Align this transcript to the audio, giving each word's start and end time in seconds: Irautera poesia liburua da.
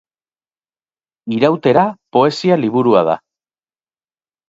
Irautera 1.35 1.85
poesia 2.19 2.61
liburua 2.65 3.07
da. 3.15 3.19